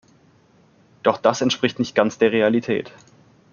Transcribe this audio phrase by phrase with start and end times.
[1.03, 2.91] Doch das entspricht nicht ganz der Realität.